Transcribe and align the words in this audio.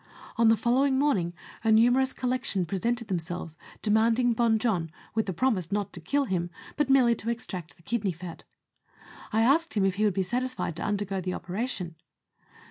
On 0.35 0.47
the 0.47 0.57
following 0.57 0.97
morning 0.97 1.35
a 1.63 1.71
numerous 1.71 2.11
collection 2.11 2.65
presented 2.65 3.07
themselves, 3.07 3.55
demanding 3.83 4.33
Bon 4.33 4.57
Jon, 4.57 4.89
with 5.13 5.29
a 5.29 5.31
promise 5.31 5.71
not 5.71 5.93
to 5.93 5.99
kill 6.01 6.23
him, 6.23 6.49
but 6.75 6.89
merely 6.89 7.13
to 7.13 7.29
extract 7.29 7.77
the 7.77 7.83
kidney 7.83 8.11
fat. 8.11 8.43
I 9.31 9.41
asked 9.43 9.75
him 9.75 9.85
if 9.85 9.97
he 9.97 10.05
would 10.05 10.15
be 10.15 10.23
satisfied 10.23 10.75
to 10.77 10.83
undergo 10.83 11.21
the 11.21 11.35
operation. 11.35 11.93